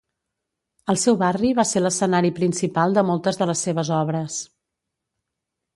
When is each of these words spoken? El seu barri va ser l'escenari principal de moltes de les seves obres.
El 0.93 0.97
seu 1.01 1.17
barri 1.19 1.51
va 1.59 1.65
ser 1.73 1.83
l'escenari 1.83 2.33
principal 2.41 2.97
de 2.97 3.05
moltes 3.11 3.39
de 3.43 3.49
les 3.53 3.65
seves 3.69 3.95
obres. 4.01 4.41